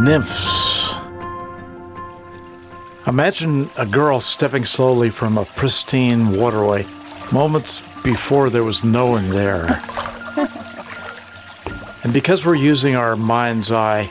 [0.00, 0.94] Nymphs.
[3.06, 6.86] Imagine a girl stepping slowly from a pristine waterway
[7.30, 9.66] moments before there was no one there.
[12.02, 14.08] and because we're using our mind's eye,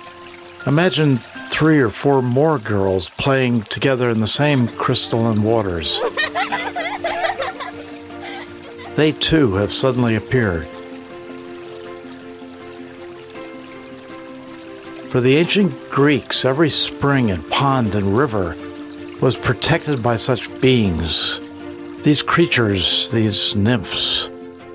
[0.67, 1.17] imagine
[1.49, 5.99] three or four more girls playing together in the same crystalline waters.
[8.95, 10.67] they too have suddenly appeared.
[15.09, 18.55] For the ancient Greeks, every spring and pond and river
[19.19, 21.39] was protected by such beings.
[22.03, 24.29] These creatures, these nymphs,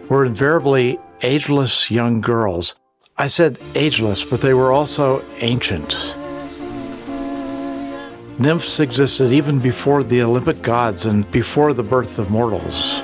[0.09, 2.75] were invariably ageless young girls.
[3.17, 6.17] I said ageless, but they were also ancient.
[8.41, 13.01] Nymphs existed even before the Olympic gods and before the birth of mortals.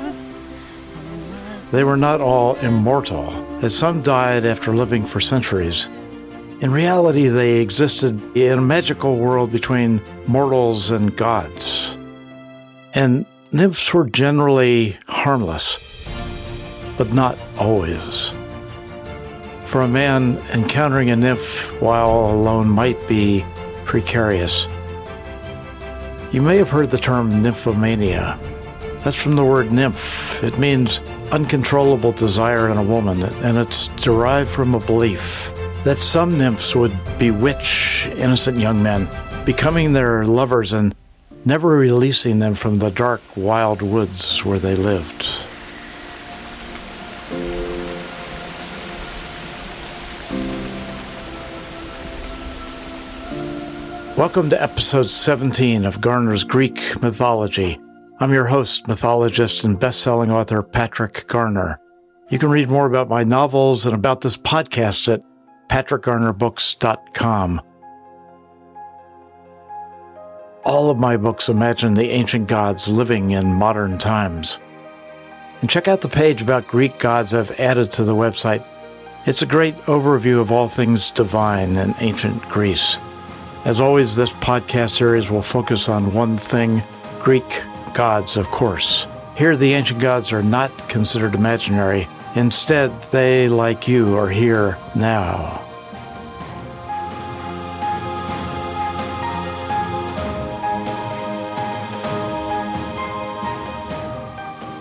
[1.70, 3.30] They were not all immortal,
[3.64, 5.88] as some died after living for centuries.
[6.60, 11.96] In reality, they existed in a magical world between mortals and gods.
[12.92, 15.78] And nymphs were generally harmless,
[16.98, 18.34] but not always.
[19.64, 23.42] For a man, encountering a nymph while alone might be
[23.86, 24.68] precarious.
[26.30, 28.38] You may have heard the term nymphomania.
[29.02, 30.44] That's from the word nymph.
[30.44, 31.00] It means
[31.32, 36.92] uncontrollable desire in a woman, and it's derived from a belief that some nymphs would
[37.18, 39.08] bewitch innocent young men,
[39.46, 40.94] becoming their lovers and
[41.46, 45.26] never releasing them from the dark, wild woods where they lived.
[54.18, 57.80] Welcome to episode 17 of Garner's Greek Mythology.
[58.18, 61.80] I'm your host, mythologist, and best-selling author Patrick Garner.
[62.28, 65.22] You can read more about my novels and about this podcast at
[65.70, 67.60] patrickgarnerbooks.com.
[70.64, 74.58] All of my books imagine the ancient gods living in modern times.
[75.60, 78.66] And check out the page about Greek gods I've added to the website.
[79.26, 82.98] It's a great overview of all things divine in ancient Greece.
[83.64, 86.82] As always, this podcast series will focus on one thing
[87.20, 87.62] Greek
[87.94, 89.06] gods, of course.
[89.36, 95.66] Here, the ancient gods are not considered imaginary Instead, they, like you, are here now.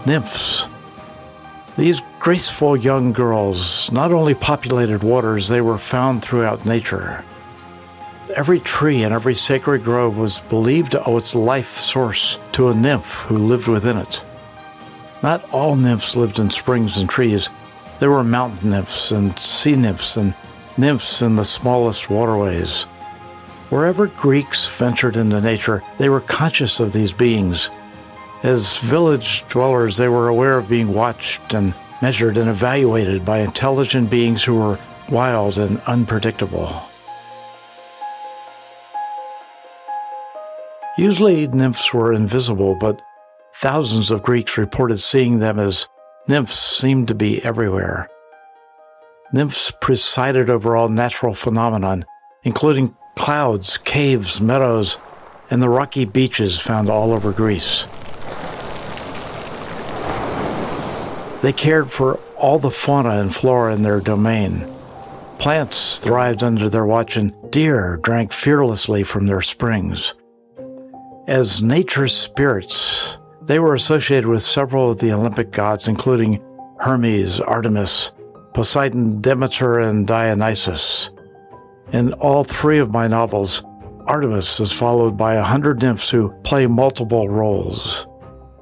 [0.05, 0.67] Nymphs.
[1.77, 7.23] These graceful young girls not only populated waters, they were found throughout nature.
[8.35, 12.75] Every tree and every sacred grove was believed to owe its life source to a
[12.75, 14.23] nymph who lived within it.
[15.21, 17.49] Not all nymphs lived in springs and trees.
[17.99, 20.33] There were mountain nymphs and sea nymphs and
[20.77, 22.83] nymphs in the smallest waterways.
[23.69, 27.69] Wherever Greeks ventured into nature, they were conscious of these beings.
[28.41, 34.09] As village dwellers, they were aware of being watched and measured and evaluated by intelligent
[34.09, 36.81] beings who were wild and unpredictable.
[40.97, 43.01] Usually, nymphs were invisible, but
[43.61, 45.89] Thousands of Greeks reported seeing them as
[46.29, 48.09] nymphs seemed to be everywhere.
[49.33, 52.05] Nymphs presided over all natural phenomenon,
[52.43, 54.97] including clouds, caves, meadows,
[55.51, 57.85] and the rocky beaches found all over Greece.
[61.41, 64.71] They cared for all the fauna and flora in their domain.
[65.37, 70.13] Plants thrived under their watch, and deer drank fearlessly from their springs.
[71.27, 73.18] As nature's spirits,
[73.49, 76.39] they were associated with several of the Olympic gods, including
[76.77, 78.11] Hermes, Artemis,
[78.53, 81.09] Poseidon, Demeter, and Dionysus.
[81.91, 83.63] In all three of my novels,
[84.05, 88.07] Artemis is followed by a hundred nymphs who play multiple roles.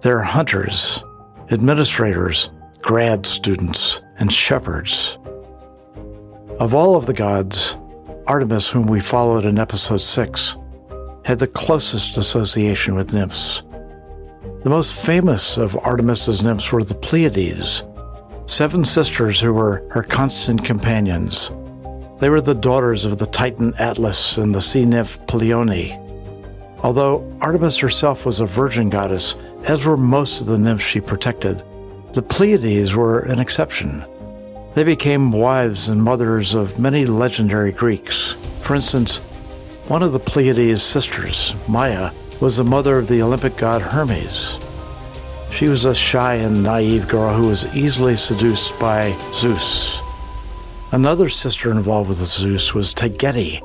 [0.04, 1.04] They're hunters,
[1.52, 2.50] administrators,
[2.82, 5.18] grad students, and shepherds.
[6.62, 7.76] Of all of the gods,
[8.26, 10.56] Artemis, whom we followed in episode 6,
[11.26, 13.64] had the closest association with nymphs.
[14.68, 17.86] The most famous of Artemis's nymphs were the Pleiades,
[18.48, 21.52] seven sisters who were her constant companions.
[22.20, 25.96] They were the daughters of the Titan Atlas and the sea nymph Pleione.
[26.84, 31.64] Although Artemis herself was a virgin goddess, as were most of the nymphs she protected,
[32.12, 34.04] the Pleiades were an exception.
[34.74, 38.36] They became wives and mothers of many legendary Greeks.
[38.64, 39.20] For instance,
[39.88, 44.60] one of the Pleiades' sisters, Maia, was the mother of the Olympic god Hermes.
[45.52, 50.02] She was a shy and naive girl who was easily seduced by Zeus.
[50.92, 53.60] Another sister involved with Zeus was Taygete,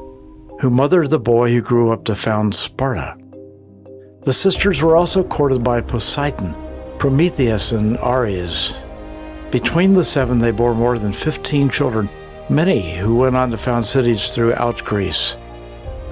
[0.61, 3.17] who mothered the boy who grew up to found Sparta.
[4.23, 6.55] The sisters were also courted by Poseidon,
[6.99, 8.73] Prometheus, and Ares.
[9.51, 12.09] Between the seven, they bore more than 15 children,
[12.49, 15.37] many who went on to found cities throughout Greece.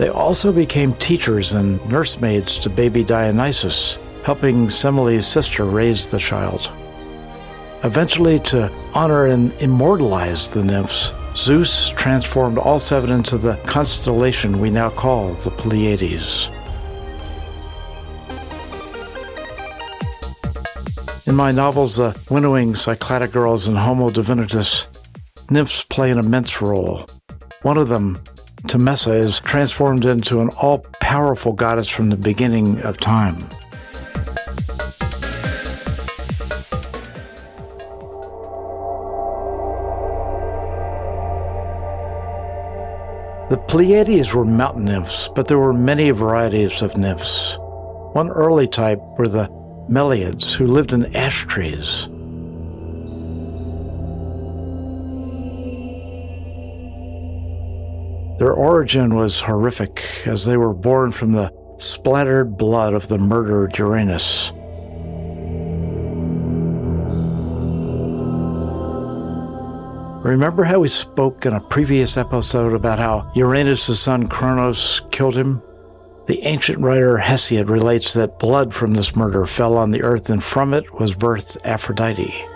[0.00, 6.72] They also became teachers and nursemaids to baby Dionysus, helping Semele's sister raise the child.
[7.84, 14.70] Eventually, to honor and immortalize the nymphs, Zeus transformed all seven into the constellation we
[14.70, 16.48] now call the Pleiades.
[21.26, 24.86] In my novels, The Winnowing, Cycladic Girls, and Homo Divinitus,
[25.50, 27.04] nymphs play an immense role.
[27.60, 28.18] One of them,
[28.62, 33.48] Temessa, is transformed into an all powerful goddess from the beginning of time.
[43.50, 47.58] The Pleiades were mountain nymphs, but there were many varieties of nymphs.
[48.12, 49.48] One early type were the
[49.88, 52.08] Meliads who lived in ash trees.
[58.40, 63.76] Their origin was horrific as they were born from the splattered blood of the murdered
[63.76, 64.50] Uranus.
[70.24, 75.60] Remember how we spoke in a previous episode about how Uranus' son Kronos killed him?
[76.26, 80.42] The ancient writer Hesiod relates that blood from this murder fell on the earth, and
[80.42, 82.46] from it was birthed Aphrodite.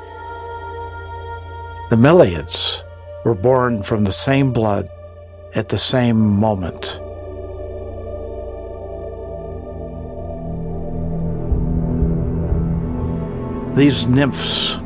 [1.91, 2.83] The Meliads
[3.27, 4.89] were born from the same blood
[5.55, 7.01] at the same moment.
[13.77, 14.79] These nymphs,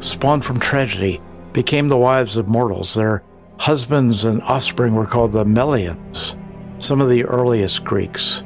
[0.00, 1.20] spawned from tragedy,
[1.52, 2.94] became the wives of mortals.
[2.94, 3.22] Their
[3.58, 6.36] husbands and offspring were called the Melians
[6.82, 8.42] some of the earliest Greeks.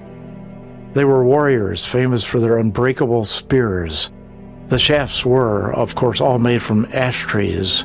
[0.93, 4.11] They were warriors famous for their unbreakable spears.
[4.69, 7.85] The shafts were, of course, all made from ash trees.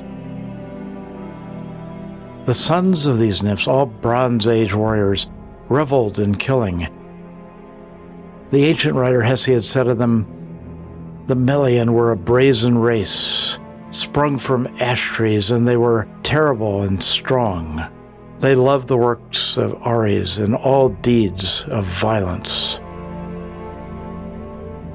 [2.46, 5.30] The sons of these nymphs, all Bronze Age warriors,
[5.70, 6.88] reveled in killing.
[8.50, 13.60] The ancient writer Hesiod said of them, The Melian were a brazen race,
[13.92, 17.88] sprung from ash trees, and they were terrible and strong.
[18.40, 22.80] They loved the works of Ares and all deeds of violence.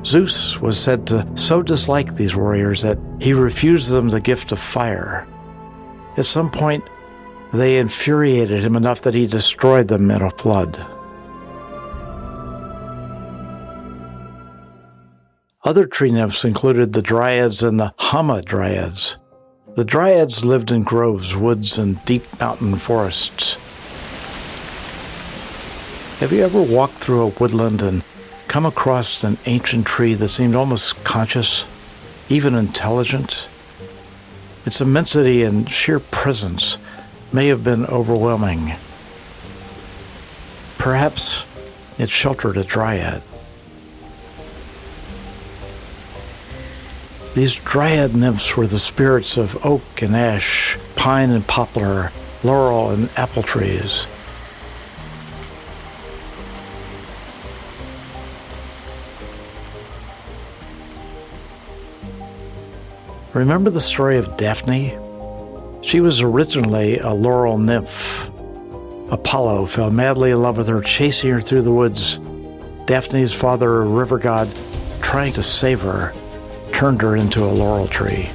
[0.04, 4.58] Zeus was said to so dislike these warriors that he refused them the gift of
[4.58, 5.28] fire.
[6.16, 6.82] At some point,
[7.56, 10.84] they infuriated him enough that he destroyed them in a flood.
[15.64, 19.16] Other tree nymphs included the dryads and the Hama Dryads.
[19.74, 23.54] The Dryads lived in groves, woods, and deep mountain forests.
[26.20, 28.02] Have you ever walked through a woodland and
[28.46, 31.66] come across an ancient tree that seemed almost conscious,
[32.28, 33.48] even intelligent?
[34.64, 36.78] Its immensity and sheer presence
[37.32, 38.74] may have been overwhelming.
[40.78, 41.44] Perhaps
[41.98, 43.22] it sheltered a dryad.
[47.34, 52.10] These dryad nymphs were the spirits of oak and ash, pine and poplar,
[52.42, 54.06] laurel and apple trees.
[63.34, 64.96] Remember the story of Daphne?
[65.86, 68.28] She was originally a laurel nymph.
[69.08, 72.18] Apollo fell madly in love with her, chasing her through the woods.
[72.86, 74.50] Daphne's father, a river god,
[75.00, 76.12] trying to save her,
[76.72, 78.28] turned her into a laurel tree.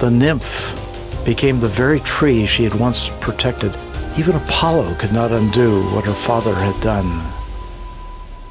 [0.00, 0.78] The nymph
[1.24, 3.74] became the very tree she had once protected.
[4.18, 7.26] Even Apollo could not undo what her father had done.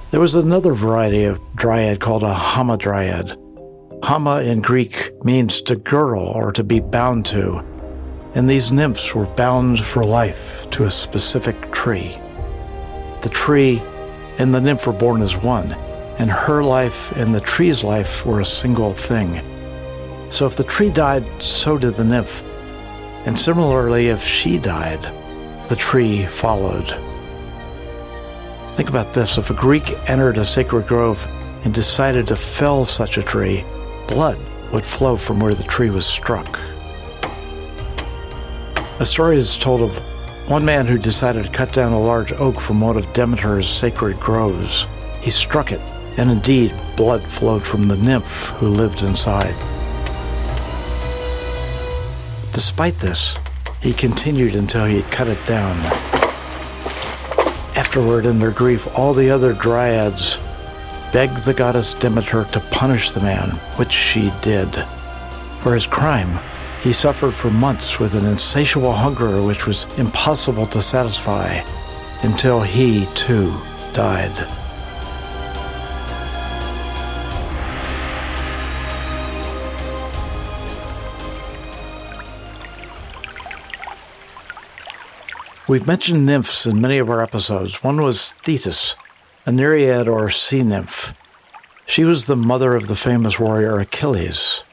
[0.09, 3.37] There was another variety of dryad called a hamadryad.
[4.03, 7.68] Hama in Greek means to girdle or to be bound to,
[8.35, 12.17] and these nymphs were bound for life to a specific tree.
[13.21, 13.81] The tree
[14.37, 15.73] and the nymph were born as one,
[16.19, 19.41] and her life and the tree's life were a single thing.
[20.29, 22.43] So if the tree died, so did the nymph.
[23.25, 25.01] And similarly, if she died,
[25.67, 26.87] the tree followed.
[28.75, 31.27] Think about this if a Greek entered a sacred grove
[31.65, 33.65] and decided to fell such a tree,
[34.07, 34.37] blood
[34.71, 36.59] would flow from where the tree was struck.
[38.99, 39.97] A story is told of
[40.49, 44.19] one man who decided to cut down a large oak from one of Demeter's sacred
[44.19, 44.87] groves.
[45.21, 45.79] He struck it
[46.17, 49.55] and indeed blood flowed from the nymph who lived inside.
[52.51, 53.39] Despite this,
[53.79, 55.77] he continued until he had cut it down.
[57.77, 60.39] Afterward, in their grief, all the other dryads
[61.13, 64.75] begged the goddess Demeter to punish the man, which she did.
[65.61, 66.37] For his crime,
[66.81, 71.61] he suffered for months with an insatiable hunger which was impossible to satisfy
[72.23, 73.53] until he, too,
[73.93, 74.47] died.
[85.67, 87.83] We've mentioned nymphs in many of our episodes.
[87.83, 88.95] One was Thetis,
[89.45, 91.13] a nereid or sea nymph.
[91.85, 94.63] She was the mother of the famous warrior Achilles.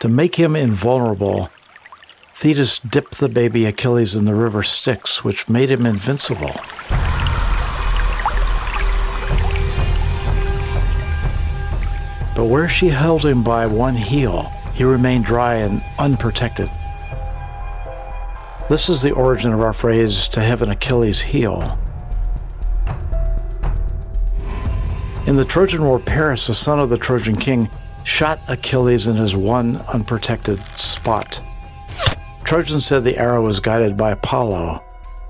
[0.00, 1.50] To make him invulnerable,
[2.32, 6.54] Thetis dipped the baby Achilles in the river Styx, which made him invincible.
[12.36, 16.70] But where she held him by one heel, he remained dry and unprotected.
[18.68, 21.76] This is the origin of our phrase, to have an Achilles heel.
[25.26, 27.68] In the Trojan War, Paris, the son of the Trojan king,
[28.08, 31.40] shot Achilles in his one unprotected spot.
[32.42, 34.82] Trojans said the arrow was guided by Apollo.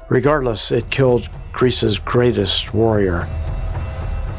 [0.08, 3.28] Regardless, it killed Greece's greatest warrior.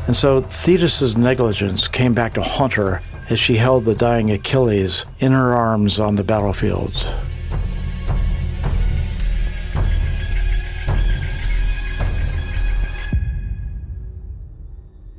[0.07, 5.05] And so Thetis's negligence came back to haunt her as she held the dying Achilles
[5.19, 7.13] in her arms on the battlefield.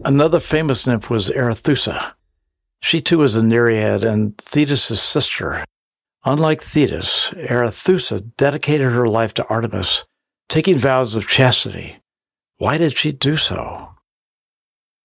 [0.05, 2.15] Another famous nymph was Arethusa.
[2.83, 5.65] She too was a Nereid and Thetis' sister.
[6.25, 10.05] Unlike Thetis, Arethusa dedicated her life to Artemis,
[10.49, 11.99] taking vows of chastity.
[12.59, 13.95] Why did she do so?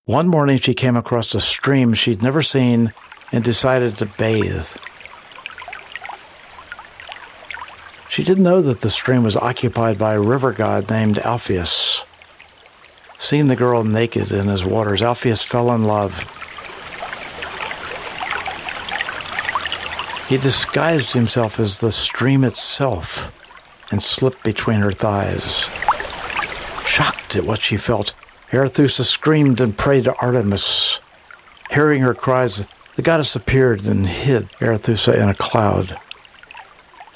[0.05, 2.93] One morning she came across a stream she'd never seen
[3.31, 4.67] and decided to bathe.
[8.09, 12.03] She didn't know that the stream was occupied by a river god named Alpheus.
[13.17, 16.25] Seeing the girl naked in his waters, Alpheus fell in love.
[20.27, 23.31] He disguised himself as the stream itself
[23.91, 25.69] and slipped between her thighs.
[26.85, 28.13] Shocked at what she felt,
[28.49, 30.99] Arethusa screamed and prayed to Artemis.
[31.71, 32.65] Hearing her cries,
[32.95, 35.95] the goddess appeared and hid Arethusa in a cloud.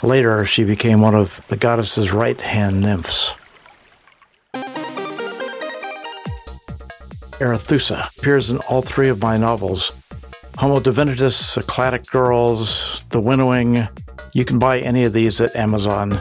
[0.03, 3.35] Later, she became one of the goddess's right hand nymphs.
[7.39, 10.03] Arethusa appears in all three of my novels
[10.57, 13.87] Homo Divinitus, Cycladic Girls, The Winnowing.
[14.33, 16.19] You can buy any of these at Amazon.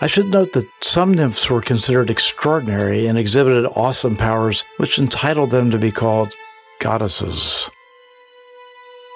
[0.00, 5.50] I should note that some nymphs were considered extraordinary and exhibited awesome powers which entitled
[5.50, 6.32] them to be called
[6.80, 7.68] goddesses.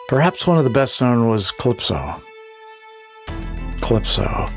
[0.08, 2.20] Perhaps one of the best known was Calypso.
[3.80, 4.50] Calypso.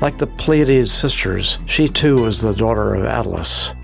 [0.00, 3.74] Like the Pleiades sisters, she too was the daughter of Atlas.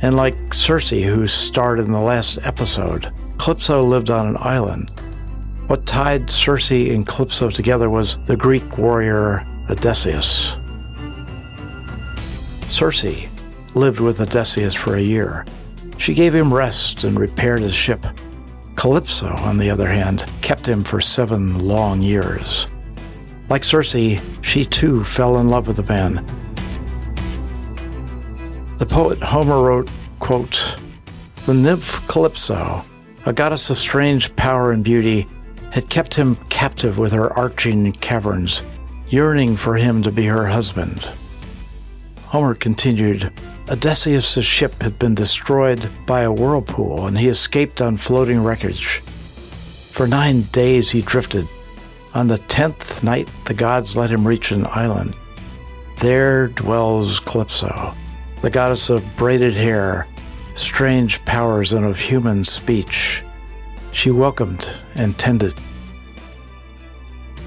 [0.00, 4.90] And like Circe, who starred in the last episode, Calypso lived on an island.
[5.66, 10.56] What tied Circe and Calypso together was the Greek warrior Odysseus.
[12.66, 13.28] Circe
[13.74, 15.44] lived with Odysseus for a year.
[15.98, 18.06] She gave him rest and repaired his ship.
[18.76, 22.66] Calypso, on the other hand, kept him for seven long years.
[23.50, 23.96] Like Circe,
[24.42, 26.24] she too fell in love with the man.
[28.78, 29.90] The poet Homer wrote,
[30.20, 30.78] quote,
[31.46, 32.84] The nymph Calypso,
[33.26, 35.26] a goddess of strange power and beauty,
[35.72, 38.62] had kept him captive with her arching caverns,
[39.08, 41.08] yearning for him to be her husband.
[42.26, 43.32] Homer continued,
[43.68, 49.02] Odysseus' ship had been destroyed by a whirlpool and he escaped on floating wreckage.
[49.90, 51.48] For nine days he drifted.
[52.14, 55.14] On the tenth night, the gods let him reach an island.
[55.98, 57.94] There dwells Calypso,
[58.40, 60.08] the goddess of braided hair,
[60.54, 63.22] strange powers, and of human speech.
[63.92, 65.54] She welcomed and tended.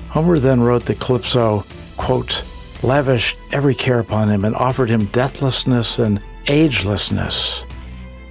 [0.10, 1.66] Homer then wrote that Calypso,
[1.98, 2.44] quote,
[2.84, 7.66] lavished every care upon him and offered him deathlessness and agelessness.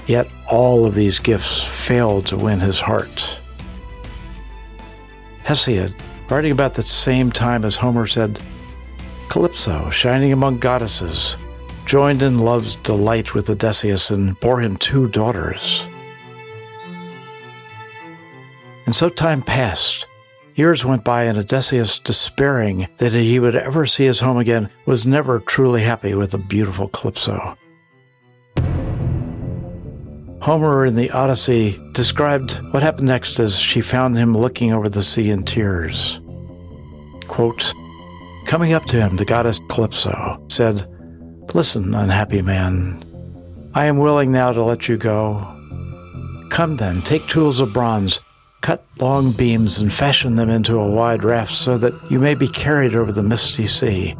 [0.06, 3.40] Yet all of these gifts failed to win his heart.
[5.44, 5.94] Hesiod,
[6.32, 8.40] writing about the same time as Homer, said,
[9.28, 11.36] Calypso, shining among goddesses,
[11.84, 15.86] joined in love's delight with Odysseus and bore him two daughters.
[18.86, 20.06] And so time passed
[20.56, 25.06] Years went by, and Odysseus, despairing that he would ever see his home again, was
[25.06, 27.56] never truly happy with the beautiful Calypso.
[30.42, 35.04] Homer in the Odyssey described what happened next as she found him looking over the
[35.04, 36.20] sea in tears.
[37.28, 37.72] Quote,
[38.46, 40.88] Coming up to him, the goddess Calypso said,
[41.54, 43.04] Listen, unhappy man,
[43.74, 45.38] I am willing now to let you go.
[46.50, 48.18] Come then, take tools of bronze,
[48.62, 52.48] cut long beams, and fashion them into a wide raft so that you may be
[52.48, 54.16] carried over the misty sea.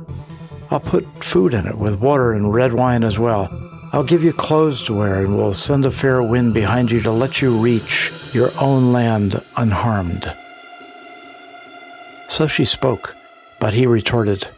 [0.71, 3.62] I'll put food in it with water and red wine as well
[3.95, 7.11] I'll give you clothes to wear and will send a fair wind behind you to
[7.11, 10.35] let you reach your own land unharmed.
[12.27, 13.15] So she spoke,
[13.61, 14.49] but he retorted,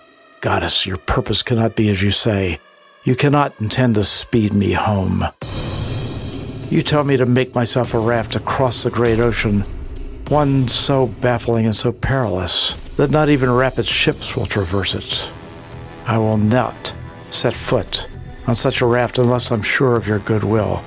[0.41, 2.61] Goddess, your purpose cannot be as you say.
[3.03, 5.25] You cannot intend to speed me home.
[6.71, 9.63] You tell me to make myself a raft across the great ocean,
[10.29, 15.29] one so baffling and so perilous that not even rapid ships will traverse it.
[16.07, 16.95] I will not
[17.31, 18.07] set foot
[18.47, 20.85] on such a raft unless I'm sure of your goodwill.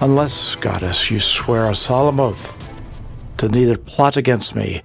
[0.00, 2.56] Unless, goddess, you swear a solemn oath
[3.38, 4.82] to neither plot against me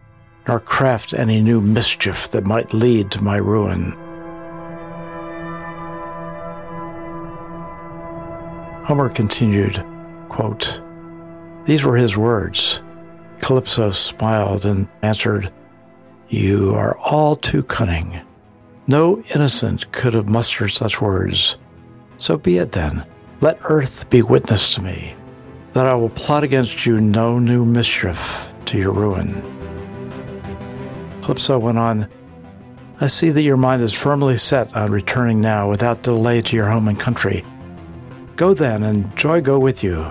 [0.48, 3.92] nor craft any new mischief that might lead to my ruin.
[8.86, 9.86] Homer continued,
[10.30, 10.82] quote,
[11.66, 12.82] These were his words.
[13.40, 15.54] Calypso smiled and answered,
[16.30, 18.20] You are all too cunning.
[18.88, 21.58] No innocent could have mustered such words.
[22.20, 23.06] So be it then.
[23.42, 25.16] Let earth be witness to me,
[25.72, 29.42] that I will plot against you no new mischief to your ruin.
[31.22, 32.08] Calypso went on,
[33.02, 36.68] I see that your mind is firmly set on returning now without delay to your
[36.68, 37.46] home and country.
[38.36, 40.06] Go then, and joy go with you.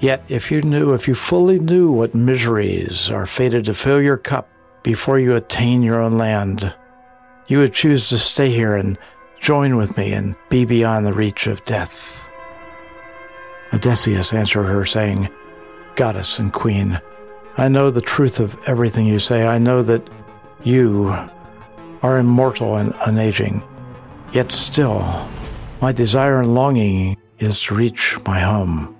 [0.00, 4.16] Yet, if you knew, if you fully knew what miseries are fated to fill your
[4.16, 4.48] cup
[4.82, 6.74] before you attain your own land,
[7.48, 8.96] you would choose to stay here and
[9.40, 12.28] Join with me and be beyond the reach of death.
[13.72, 15.28] Odysseus answered her, saying,
[15.94, 17.00] Goddess and Queen,
[17.58, 19.46] I know the truth of everything you say.
[19.46, 20.08] I know that
[20.62, 21.14] you
[22.02, 23.64] are immortal and unaging.
[24.32, 25.28] Yet still,
[25.80, 28.94] my desire and longing is to reach my home.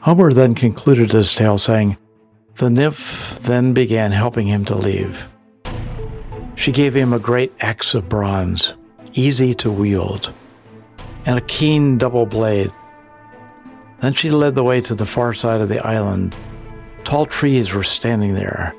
[0.00, 1.96] Homer then concluded his tale, saying,
[2.56, 5.28] The nymph then began helping him to leave.
[6.54, 8.74] She gave him a great axe of bronze,
[9.14, 10.32] easy to wield,
[11.26, 12.72] and a keen double blade.
[13.98, 16.34] Then she led the way to the far side of the island.
[17.04, 18.74] Tall trees were standing there.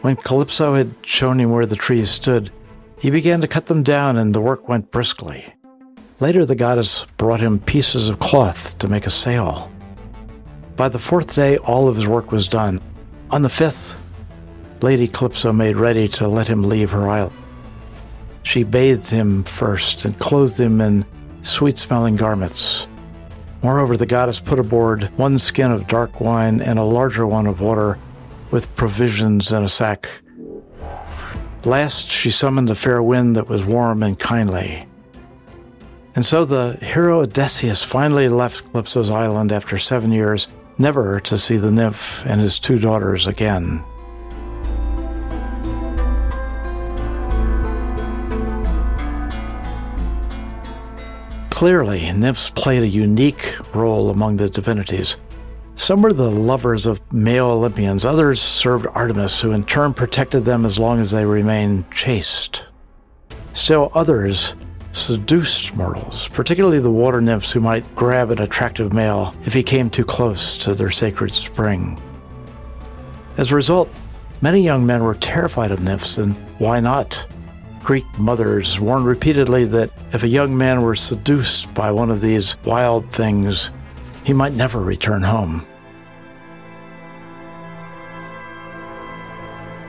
[0.00, 2.50] When Calypso had shown him where the trees stood,
[2.98, 5.44] he began to cut them down and the work went briskly.
[6.20, 9.70] Later, the goddess brought him pieces of cloth to make a sail.
[10.76, 12.80] By the fourth day, all of his work was done.
[13.30, 14.00] On the fifth,
[14.82, 17.36] Lady Calypso made ready to let him leave her island.
[18.42, 21.04] She bathed him first and clothed him in
[21.42, 22.86] sweet smelling garments.
[23.62, 27.60] Moreover, the goddess put aboard one skin of dark wine and a larger one of
[27.60, 27.98] water
[28.50, 30.08] with provisions in a sack.
[31.64, 34.86] Last, she summoned a fair wind that was warm and kindly.
[36.16, 41.56] And so the hero Odysseus finally left Calypso's island after seven years, never to see
[41.56, 43.82] the nymph and his two daughters again.
[51.62, 55.18] Clearly, nymphs played a unique role among the divinities.
[55.76, 60.64] Some were the lovers of male Olympians, others served Artemis, who in turn protected them
[60.64, 62.66] as long as they remained chaste.
[63.52, 64.56] Still others
[64.90, 69.88] seduced mortals, particularly the water nymphs who might grab an attractive male if he came
[69.88, 71.96] too close to their sacred spring.
[73.36, 73.88] As a result,
[74.40, 77.24] many young men were terrified of nymphs, and why not?
[77.82, 82.56] Greek mothers warned repeatedly that if a young man were seduced by one of these
[82.64, 83.70] wild things,
[84.24, 85.66] he might never return home.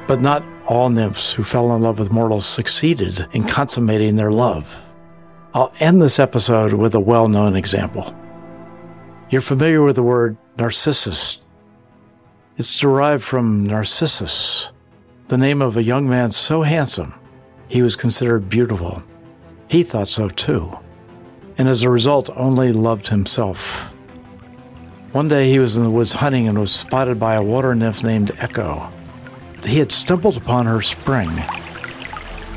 [0.08, 4.76] But not all nymphs who fell in love with mortals succeeded in consummating their love.
[5.54, 8.16] I'll end this episode with a well known example.
[9.30, 11.42] You're familiar with the word narcissus.
[12.58, 14.72] It's derived from Narcissus,
[15.28, 17.14] the name of a young man so handsome
[17.74, 19.02] he was considered beautiful.
[19.68, 20.78] He thought so too,
[21.58, 23.92] and as a result, only loved himself.
[25.12, 28.04] One day he was in the woods hunting and was spotted by a water nymph
[28.04, 28.92] named Echo.
[29.66, 31.32] He had stumbled upon her spring.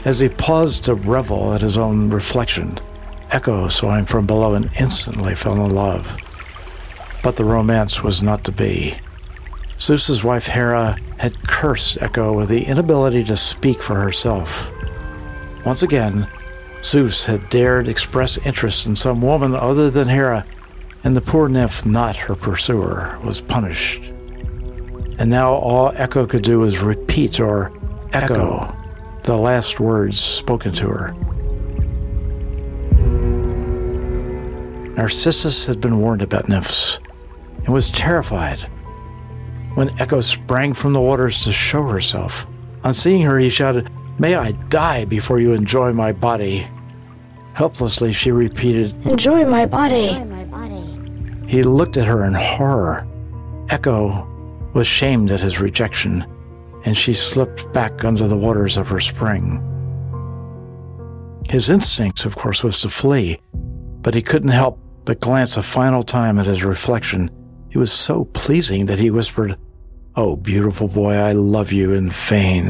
[0.05, 2.77] As he paused to revel at his own reflection,
[3.31, 6.15] Echo saw him from below and instantly fell in love.
[7.23, 8.97] But the romance was not to be.
[9.81, 14.71] Zeus's wife Hera had cursed Echo with the inability to speak for herself.
[15.67, 16.29] Once again,
[16.85, 20.47] Zeus had dared express interest in some woman other than Hera,
[21.03, 24.13] and the poor nymph, not her pursuer, was punished.
[25.19, 27.73] And now all Echo could do was repeat or
[28.13, 28.77] echo, echo.
[29.25, 31.13] the last words spoken to her.
[34.95, 37.01] Narcissus had been warned about nymphs
[37.65, 38.61] and was terrified.
[39.75, 42.47] When Echo sprang from the waters to show herself,
[42.85, 46.67] on seeing her, he shouted, May I die before you enjoy my body.
[47.53, 50.23] Helplessly, she repeated, Enjoy my body.
[51.47, 53.07] He looked at her in horror.
[53.69, 54.27] Echo
[54.75, 56.27] was shamed at his rejection,
[56.85, 59.63] and she slipped back under the waters of her spring.
[61.49, 63.39] His instinct, of course, was to flee,
[64.03, 67.31] but he couldn't help but glance a final time at his reflection.
[67.71, 69.57] It was so pleasing that he whispered,
[70.17, 72.67] Oh, beautiful boy, I love you in vain.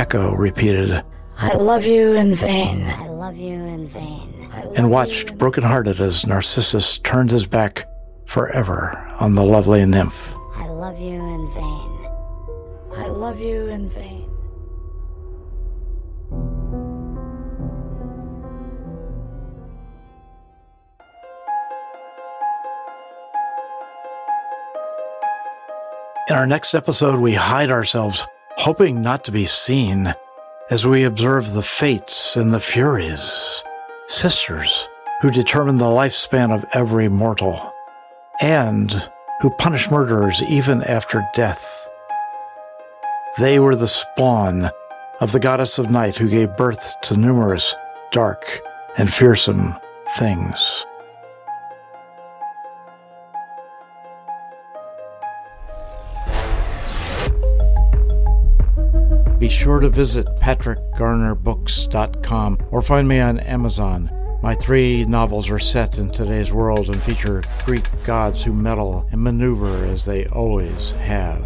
[0.00, 1.04] Echo repeated,
[1.36, 2.86] I love you in vain.
[2.86, 4.48] I love you in vain.
[4.74, 7.86] And watched broken-hearted as Narcissus turned his back
[8.24, 10.34] forever on the lovely nymph.
[10.54, 12.06] I love you in vain.
[12.96, 14.24] I love you in vain.
[26.30, 28.26] In our next episode, we hide ourselves,
[28.60, 30.14] hoping not to be seen,
[30.70, 33.64] as we observe the fates and the furies,
[34.06, 34.86] sisters
[35.22, 37.72] who determine the lifespan of every mortal,
[38.42, 41.88] and who punish murderers even after death.
[43.38, 44.68] They were the spawn
[45.22, 47.74] of the goddess of night who gave birth to numerous
[48.10, 48.60] dark
[48.98, 49.74] and fearsome
[50.18, 50.84] things.
[59.40, 64.10] Be sure to visit patrickgarnerbooks.com or find me on Amazon.
[64.42, 69.22] My three novels are set in today's world and feature Greek gods who meddle and
[69.22, 71.40] maneuver as they always have.